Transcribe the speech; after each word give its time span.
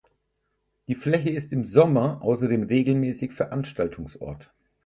Die 0.87 0.95
Fläche 0.95 1.29
ist 1.29 1.53
im 1.53 1.63
Sommer 1.63 2.23
außerdem 2.23 2.63
regelmäßig 2.63 3.33
Veranstaltungsort. 3.33 4.51